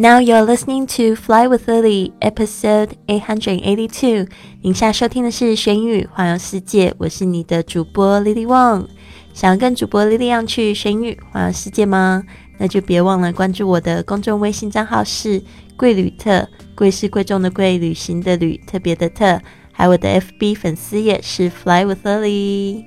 [0.00, 4.28] Now you're listening to Fly with Lily, episode eight hundred eighty-two。
[4.62, 8.86] 您现在收听的是《玄宇环游世界》，我是你的主播 Lily Wang。
[9.34, 12.24] 想要跟主播 Lily Wang 去玄宇环游世界吗？
[12.56, 15.42] 那就别忘了关注我的公众微信账号是
[15.76, 19.38] 贵旅特，贵是贵重的贵，旅行的旅，特别的特。
[19.70, 22.86] 还有我的 FB 粉丝页是 Fly with Lily。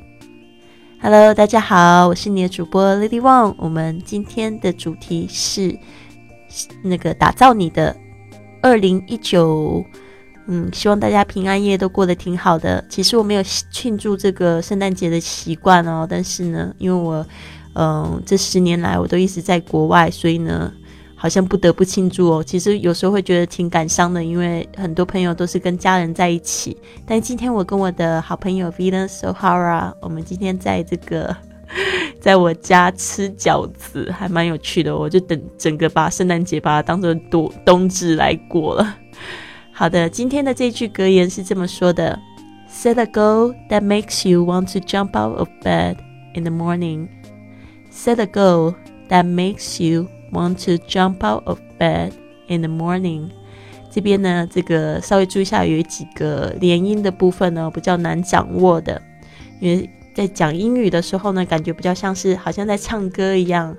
[0.99, 3.53] Hello，大家好，我是你的主播 Lily Wang。
[3.59, 5.77] 我们今天的主题是。
[6.81, 7.95] 那个打造你的
[8.61, 9.83] 二零一九，
[10.47, 12.83] 嗯，希望大家平安夜都过得挺好的。
[12.89, 17.25] 其实我没有庆祝这个圣诞节的习惯哦，但是呢，因为我，
[17.75, 20.71] 嗯，这十年来我都一直在国外，所以呢，
[21.15, 22.43] 好像不得不庆祝哦。
[22.43, 26.77] 其实有时候会觉得挺感伤的，因为很多朋友都是跟家人在一起。
[27.05, 31.35] 但今天我跟我的好朋友 Venus O'Hara，我们今天在这个。
[32.23, 38.95] 在我家吃饺子还蛮有趣的，我就等整个把圣诞节把它当做冬冬至来过了。
[39.73, 42.17] 好的，今天的这句格言是这么说的
[42.69, 45.97] ：Set a goal that makes you want to jump out of bed
[46.33, 47.09] in the morning.
[47.91, 48.75] Set a goal
[49.09, 52.13] that makes you want to jump out of bed
[52.47, 53.31] in the morning.
[53.91, 59.01] 这边呢，这个稍微注意一下，有几个连音的部分呢，比较难掌握的，
[59.59, 59.89] 因为。
[60.13, 63.75] 在讲英语的时候呢，感觉比较像是好像在唱歌一样，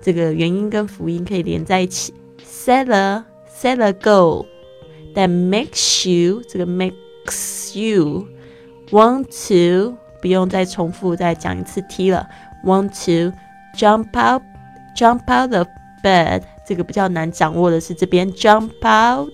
[0.00, 2.14] 这个元音跟辅音可以连在一起。
[2.44, 4.46] Set a set a goal
[5.14, 8.26] that makes you 这个 makes you
[8.90, 12.28] want to 不用再重复再讲一次 T 了
[12.64, 13.36] ，want to
[13.76, 14.42] jump out
[14.96, 15.66] jump out of
[16.04, 19.32] bed 这个比较难掌握的是这边 jump out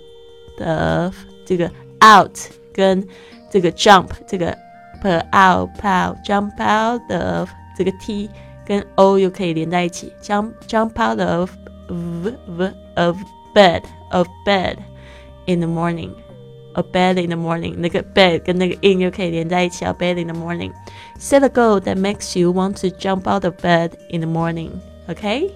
[0.64, 1.70] of 这个
[2.02, 2.38] out
[2.72, 3.06] 跟
[3.50, 4.56] 这个 jump 这个。
[5.01, 8.29] per out, out, jump out of 这个 t
[8.65, 11.51] 跟 o 又可以连在一起，jump jump out of
[11.87, 13.17] v v of
[13.53, 14.77] bed of bed
[15.45, 16.11] in the morning,
[16.73, 20.71] a bed in the morning 那个 bed 跟那个 in 又可以连在一起，a bed in the morning.
[21.19, 24.69] Set a goal that makes you want to jump out of bed in the morning.
[25.09, 25.51] OK，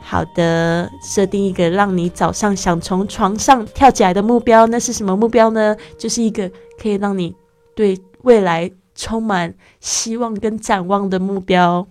[0.00, 5.76] 好的，设定一个让你早上想从床上跳起来的目标，那是什么目标呢？
[5.98, 6.48] 就是一个
[6.80, 7.34] 可以让你
[7.77, 11.87] 对未来充满希望跟展望的目标，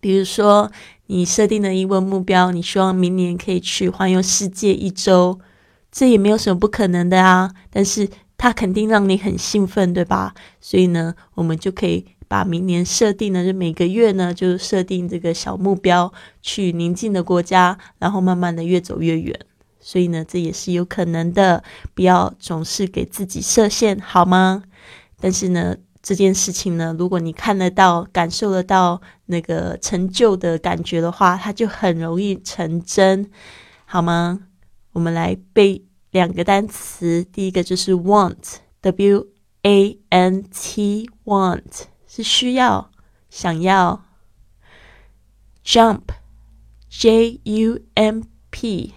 [0.00, 0.72] 比如说
[1.08, 5.38] 你设定的一个目标，你希望明年可以去环游世界一周，
[5.92, 7.52] 这也没有什么不可能的啊。
[7.70, 8.08] 但是
[8.38, 10.34] 它肯定让你很兴奋，对吧？
[10.62, 16.10] 所以呢，我们就可以把明年设定的，就每个月呢，就设定这个小目标，
[16.40, 19.38] 去宁静的国家，然后慢慢的越走越远。
[19.86, 21.62] 所以呢，这也是有可能的。
[21.94, 24.62] 不要总是给自己设限，好吗？
[25.20, 33.30] 但是呢，这件事情呢，如果你看得到、感受得到那个成就的感觉的话，它就很容易成真，
[33.84, 34.40] 好吗？
[34.92, 39.26] 我们来背两个单词，第一个就是 want，w
[39.62, 42.90] a n t，want 是需要、
[43.28, 44.02] 想要
[45.62, 48.94] ；jump，j u m p。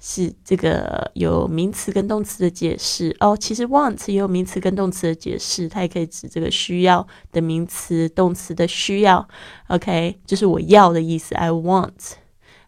[0.00, 3.36] 是这个有名词跟动词的解释哦。
[3.36, 9.28] 其实 want 也有名词跟动词的解释，它也可以指这个需要的名词、动词的需要。
[9.68, 11.34] OK，就是我要的意思。
[11.34, 12.14] I want。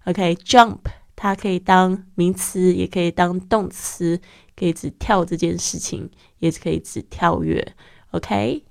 [0.04, 0.80] OK，jump
[1.16, 4.20] 它可以当名词，也可以当动词，
[4.54, 7.74] 可以指跳这件事情，也可以指跳跃。
[8.10, 8.64] OK，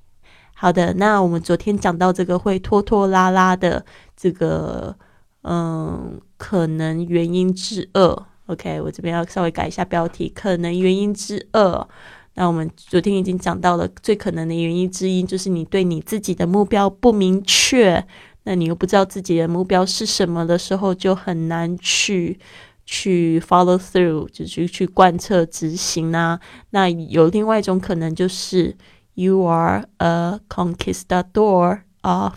[0.53, 0.93] 好的。
[0.93, 3.83] 那我们昨天讲到这个会拖拖拉拉的
[4.15, 4.95] 这个，
[5.41, 8.25] 嗯，可能原因之二。
[8.47, 11.87] OK，我这边要稍微改一下标题，可能原因之二。
[12.33, 18.05] 那我们昨天已经讲到了最可能的原因之一，就是你对你自己的目标不明确，
[18.43, 22.39] 那你又不知道自己的目标是什么的时候，就很难去
[22.85, 26.39] 去 follow through，就是去贯彻执行啊。
[26.71, 28.75] 那有另外一种可能，就是
[29.13, 32.33] you are a conquistador of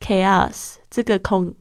[0.00, 1.54] chaos，这个空。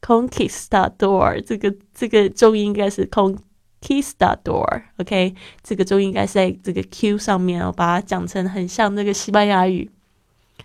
[0.00, 9.90] Conquistador，这个这个重音应该是 Conquistador，OK，这个重音应该是在这个 Q 上面我把它讲成很像那个西班牙语。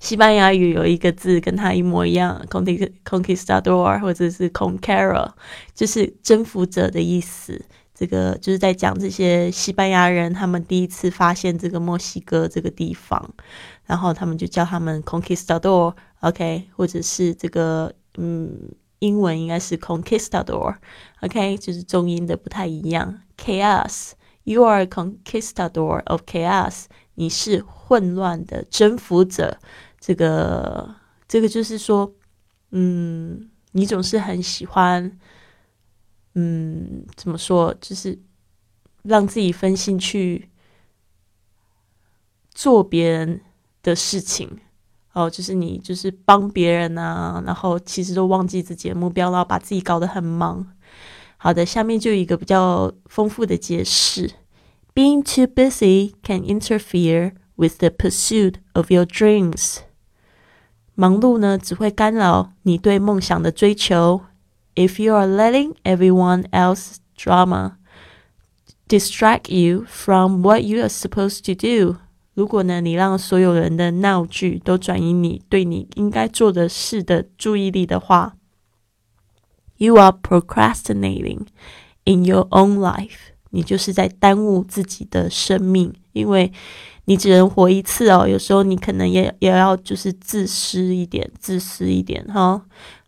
[0.00, 5.32] 西班牙语有一个字跟它一模一样，Conquistador 或者是 Conqueror，
[5.75, 7.64] 就是征服者的意思。
[8.00, 13.29] 这个就是在讲这些西班牙人他们第一次发现这个墨西哥这个地方，
[13.85, 18.70] 然后他们就叫他们 Conquistador，OK，或者是这个嗯，
[19.00, 23.20] 英文应该是 Conquistador，OK，就是重音的不太一样。
[23.37, 26.85] Chaos，You are Conquistador of chaos，
[27.17, 29.58] 你是混乱的征服者。
[30.00, 30.94] 这个
[31.29, 32.14] 这个就是说，
[32.70, 35.19] 嗯，你总是很喜欢，
[36.34, 38.18] 嗯，怎么说，就是
[39.02, 40.48] 让自己分心去
[42.50, 43.40] 做别人
[43.82, 44.58] 的事情。
[45.12, 50.64] 哦，就是你就是帮别人啊，然后其实都忘记自己的目标，然后把自己搞得很忙。
[51.36, 54.30] 好的，下面就有一个比较丰富的解释
[54.94, 59.78] ：Being too busy can interfere with the pursuit of your dreams。
[60.94, 64.20] 忙碌呢，只会干扰你对梦想的追求。
[64.79, 67.77] If you are letting everyone else's drama
[68.88, 71.97] distract you from what you are supposed to do。
[72.33, 78.35] 如果呢，你让所有人的闹剧都转移你对你应该做的事的注意力的话，
[79.77, 81.47] you are procrastinating
[82.03, 83.31] in your own life。
[83.51, 86.51] 你就是在耽误自己的生命，因为
[87.06, 88.27] 你只能活一次哦。
[88.27, 92.62] 有时候你可能也也要就是自私一点，自私一点哈。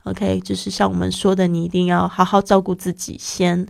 [0.04, 3.66] OK，就是像我们说的，你一定要好好照顾自己先。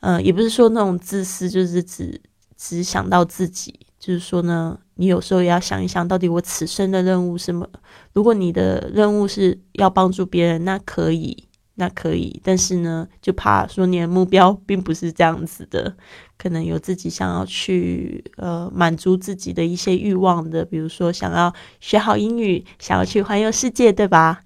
[0.00, 2.20] 嗯，也不是说那种自私，就是只
[2.56, 3.78] 只想到自己。
[3.98, 7.68] 就是说呢，你有时候也要想一想，到底我此生的任务是什么？
[8.12, 11.46] 如果你的任务是要帮助别人，那可以，
[11.76, 12.40] 那可以。
[12.42, 15.96] 但是呢，就怕说你的目标 并不是这样子的，
[16.36, 24.40] 可能有自己想要去呃满足自己的一些欲望的，比如说想要学好英语，想要去环游世界，对吧？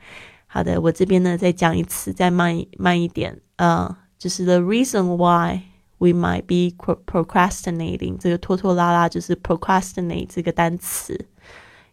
[0.55, 6.75] 好的，我这边呢再讲一次，再慢慢一点，呃，就是 the reason why。We might be
[7.05, 11.27] procrastinating，这个拖拖拉拉就是 procrastinate 这个单词。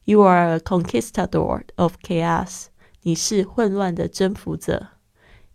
[0.05, 2.69] You are a conquistador of chaos，
[3.02, 4.87] 你是混乱的征服者。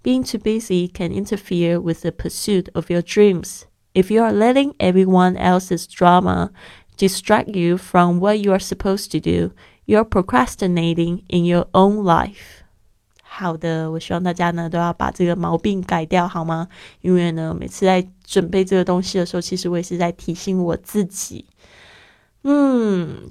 [0.04, 3.64] Being too busy can interfere with the pursuit of your dreams.
[3.96, 6.52] If you are letting everyone else's drama
[6.96, 9.56] distract you from what you are supposed to do,
[9.88, 12.62] you're procrastinating in your own life.
[13.39, 16.67] 好的，我希望大家呢都要把这个毛病改掉，好吗？
[17.03, 21.45] 因为呢，每次在准备这个东西的时候，其实我也是在提醒我自己。
[22.43, 23.29] 嗯，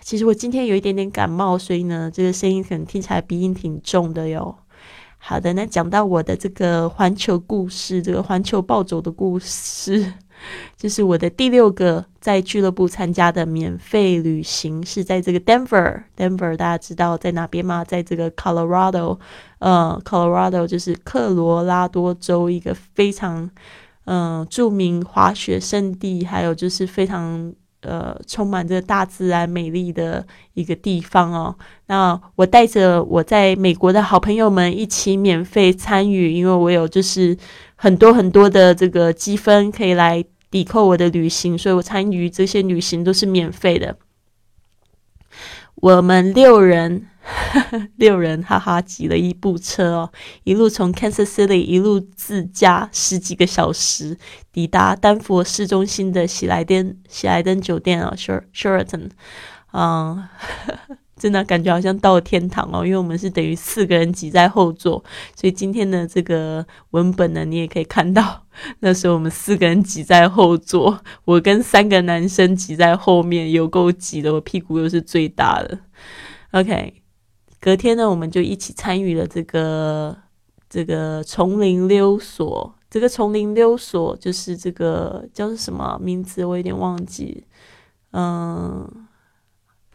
[0.00, 4.58] 其实我今天有一点点感冒，所以呢，这个声音可能听起来鼻音挺重的哟。
[5.18, 10.14] 好的，那讲到我的这个环球故事，这个环球暴走的故事。
[10.76, 16.02] 就是我的第六个在俱乐部参加的免费旅行，是在这个 Denver。
[16.16, 17.84] Denver 大家知道在哪边吗？
[17.84, 19.18] 在这个 Colorado，
[19.58, 23.50] 呃，Colorado 就是科罗拉多州一个非常
[24.06, 27.52] 嗯著名滑雪胜地，还有就是非常
[27.82, 31.56] 呃充满着大自然美丽的一个地方哦。
[31.86, 37.36] 那我带着我在美国的好朋友们一起免费参与，因为我有就是
[37.76, 40.24] 很多很多的这个积分可以来。
[40.52, 43.96] 抵扣我的旅行，所以我参与这些旅行都是免费的。
[45.74, 47.08] 我们六人，
[47.96, 50.12] 六人，哈哈，挤了一部车哦，
[50.44, 54.18] 一路从 Kansas City 一路自驾十几个小时，
[54.52, 59.10] 抵达丹佛市中心的喜来登喜来登酒店啊，Sheraton，
[59.72, 60.28] 嗯。
[61.22, 65.04] 真的感觉好像到了天堂哦，因为我们是等于四个人挤在后座，
[65.36, 68.44] 所以今天的这个文本呢，你也可以看到，
[68.80, 75.78] 那时候我们四个人挤在后座，我跟三个男生挤在后面，有够挤的，我屁股又是最大的。
[76.50, 76.94] OK，
[77.60, 80.16] 隔天呢，我们就一起参与了这个
[80.68, 87.44] 这个丛林溜索，这个丛林溜索就是这个叫什么名字，我有点忘记，
[88.10, 88.81] 嗯。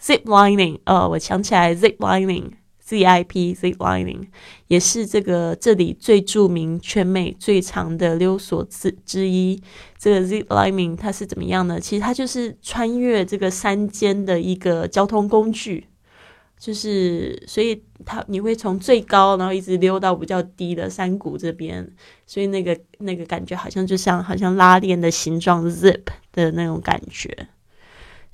[0.08, 4.22] Zip lining，呃，我想起来，zip lining，zip zip lining，
[4.68, 9.62] 也是这个这里最著名、全美最长的溜索之之一。
[9.98, 11.78] 这个 zip lining 它是怎么样呢？
[11.78, 15.88] 其实它就是穿越这个山间的一个交通工具，
[16.58, 21.86] 就是所以它你会从最高，然后一直溜到比较低的山谷这边，
[22.26, 27.50] 所以那个那个感觉好像就像好像拉链的形状，zip 的那种感觉。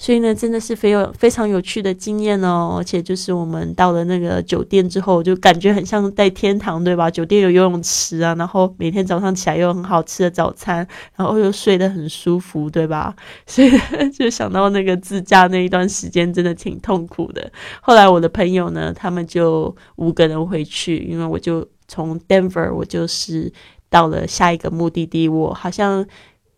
[0.03, 7.10] 所以呢，真的是非有非常有趣的经验哦，而且就是我们到了那个酒店之后，就感觉很像在天堂，对吧？
[7.10, 13.15] 酒店有游泳池啊，然后每天早上起来有很好吃的早餐，然后又睡得很舒服，对吧？
[13.48, 13.72] 所以
[14.12, 17.50] 就想到那个自驾那一段时间，真的挺痛苦的。
[17.79, 23.50] 后来我的朋友呢，他们就五个人回去，因为我就从 Denver，我就是
[23.89, 26.05] 到了下一个目的地，我好像。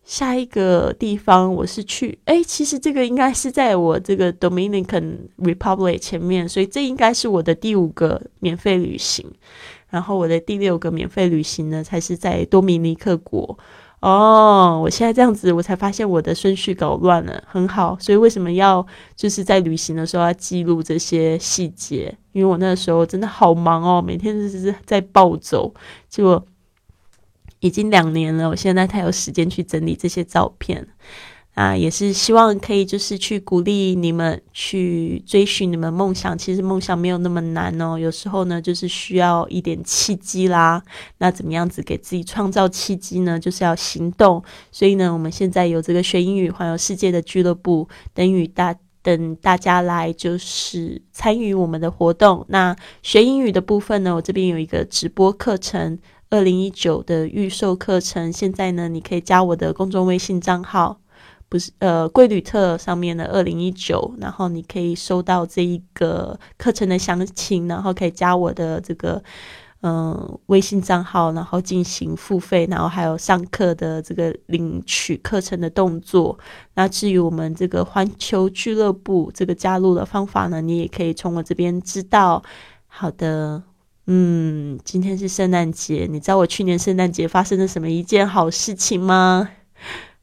[0.06, 9.28] 下一个地方我是去，哎，其实这个应该是在我这个 Dominican Republic 前面，所以这应该是我的第五个免费旅行。
[9.90, 13.58] 然后我的第六个免费旅行呢，才是在多米尼克国。
[14.00, 17.96] 哦，我现在这样子，我才发现我的顺序搞乱了，很好。
[17.98, 18.86] 所以为什么要
[19.16, 22.16] 就是在旅行的时候要记录这些细节？
[22.30, 25.74] 因为我那时候真的好忙哦，每天就是在暴走，
[26.08, 26.44] 结果
[27.66, 30.86] 已经两年了，我现在才有时间去整理这些照片。
[31.54, 36.36] 啊，也是希望可以就是去鼓励你们去追寻你们梦想。
[36.36, 40.82] 其实梦想没有那么难哦，有时候呢就是需要一点契机啦。
[41.16, 43.40] 那怎么样子给自己创造契机呢？
[43.40, 44.44] 就是要行动。
[44.70, 52.44] 所以呢，我们现在有这个学英语环游世界的俱乐部，等于大等大家来就是参与我们的活动。
[52.50, 55.98] 那学英语的部分呢，我这边有一个直播课程，
[56.30, 58.32] 二零一九的预售课程。
[58.32, 61.00] 现在呢，你可以加我的公众微信账号。
[61.48, 69.22] 不是呃，贵旅特上面的二零一九，然后你可以收到这一个课程的详情，然后可以加我的这个
[69.82, 76.36] 嗯微信账号，然后进行付费，然后还有上课的这个领取课程的动作。
[76.74, 82.42] 那至于我们这个环球俱乐部这个加入的方法呢，你也可以从我这边知道。
[82.88, 83.62] 好的，
[84.08, 89.48] 嗯，今天是圣诞节，你知道我去年圣诞节发生了什么一件好事情吗？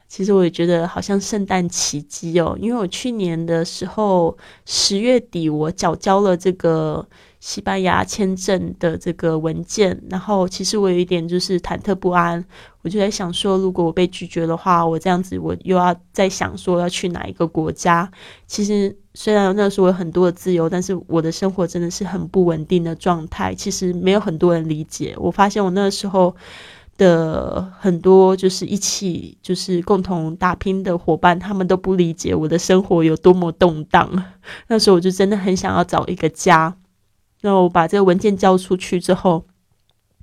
[0.08, 7.06] 其实我也觉得好像圣诞奇迹哦，因为我去年的时候十月底我缴交了这个
[7.46, 12.42] 西班牙签证的这个文件，然后其实我有一点就是忐忑不安，
[12.82, 18.10] 我就在想说，如果我被拒绝的话，我这样子我又要在想说要去哪一个国家。
[18.48, 23.54] 其实虽然那时候有很多的自由，但是我的生活真的是很不稳定的状态。
[23.54, 26.34] 其实没有很多人理解，我发现我那时候。
[26.96, 34.08] 的很多就是一起就是共同打拼的伙伴，他们都不理解我的生活有多么动荡。
[34.70, 36.76] 那时候我就真的很想要找一个家。
[37.44, 39.46] 那我把这个文件交出去之后，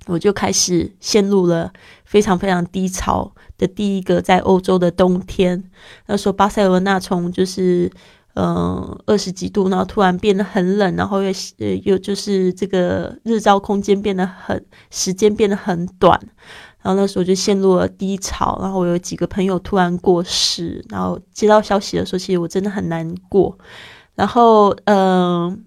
[0.07, 1.71] 我就开始陷入了
[2.03, 5.63] 非常非常低潮的第一个在欧洲的冬天。
[6.07, 7.91] 那时候巴塞罗那从就是
[8.33, 16.19] 嗯二十几度，然后突然变得很冷，然后又呃又就是这个日照空间变得很时间变得很短。
[16.83, 23.55] 然后那时候就陷入了低潮，然后我有几个朋友突然过世，然后接到消息的时候，其实我真的很难过。
[24.15, 25.63] 然后，嗯，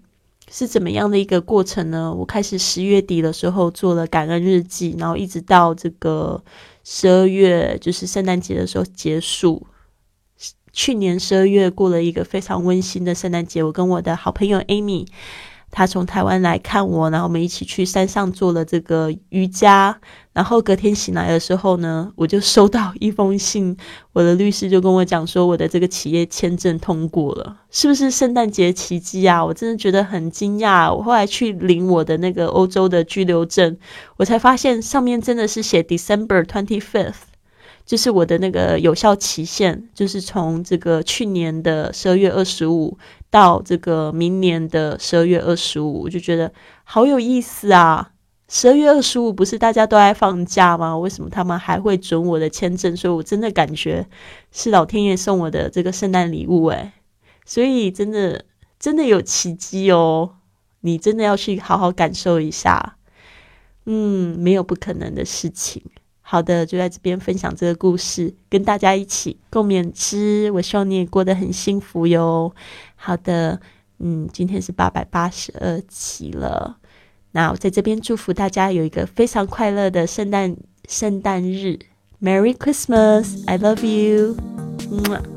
[0.56, 2.14] 是怎么样的一个过程呢？
[2.14, 6.40] 我开始十月底的时候做了感恩日记，然后一直到这个
[6.84, 9.66] 十二月，就是圣诞节的时候结束。
[10.72, 15.08] 去年十二月过了一个非常温馨的圣诞节，我跟我的好朋友 Amy。
[15.76, 19.98] 他从台湾来看我，然后我们一起去山上做了这个瑜伽。
[20.32, 23.76] 然后隔天醒来的时候呢，我就收到一封信，
[24.12, 29.44] 我的律师就跟我讲说，我的这个企业签证通过了，是不是圣诞节奇迹啊？
[29.44, 30.94] 我真的觉得很惊讶。
[30.94, 33.76] 我后来去领我的那个欧洲的居留证，
[34.16, 37.34] 我才发现上面真的是写 December twenty fifth。
[37.86, 42.96] 就是我的那个有效期限，就是从这个去年的十二月二十五
[43.34, 46.52] 到这个明年的十二月二十五，我就觉得
[46.84, 48.12] 好有意思啊！
[48.46, 50.96] 十二月二十五不是大家都在放假吗？
[50.96, 52.96] 为什么他们还会准我的签证？
[52.96, 54.06] 所以我真的感觉
[54.52, 56.92] 是老天爷送我的这个圣诞礼物诶。
[57.44, 58.44] 所以真的
[58.78, 60.36] 真的有奇迹哦！
[60.82, 62.98] 你真的要去好好感受一下，
[63.86, 65.82] 嗯，没有不可能的事情。
[66.26, 70.50] 好的，就在这边分享这个故事，跟大家一起共勉之。
[70.52, 72.54] 我希望你也过得很幸福哟。
[73.04, 73.60] 好的，
[73.98, 76.78] 嗯，今天是八百八十二期了，
[77.32, 80.56] 那我在这边祝福大家有一个非常快乐的圣诞
[80.88, 81.78] 圣诞日
[82.22, 85.33] ，Merry Christmas，I love you。